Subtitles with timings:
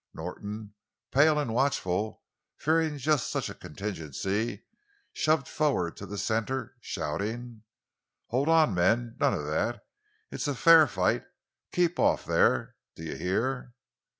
[0.15, 0.73] Norton,
[1.11, 2.23] pale and watchful,
[2.57, 4.63] fearing just such a contingency,
[5.13, 7.61] shoved forward to the center, shouting:
[8.29, 9.15] "Hold on, men!
[9.19, 9.85] None of that!
[10.31, 11.25] It's a fair fight!
[11.71, 13.75] Keep off, there—do you hear?"